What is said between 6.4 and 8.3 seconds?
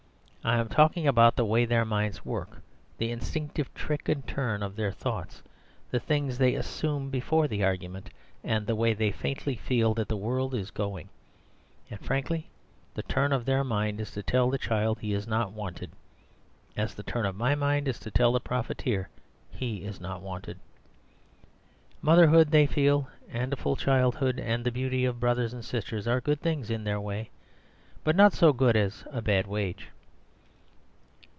assume before argument,